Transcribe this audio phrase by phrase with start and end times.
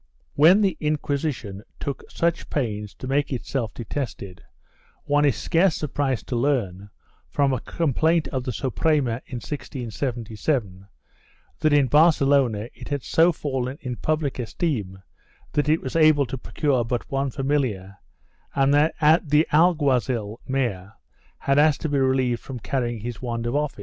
[0.33, 4.43] 3 When the Inquisition took such pains to make itself detested,
[5.03, 6.89] one is scarce surprised to learn,
[7.29, 10.87] from a complaint of the Suprema in 1677,
[11.59, 15.03] that in Barcelona it had so fallen in public esteem
[15.51, 17.99] that it was able to procure but one familiar
[18.55, 18.95] and that
[19.29, 20.93] the alguazil mayor
[21.37, 23.77] had asked to be relieved from carrying his wand of office, for no 1 Archive
[23.77, 23.79] g£n.